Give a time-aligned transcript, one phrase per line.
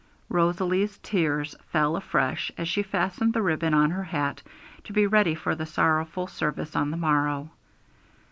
[0.29, 4.41] Rosalie's tears fell afresh as she fastened the ribbon on her hat,
[4.85, 7.51] to be ready for the sorrowful service on the morrow.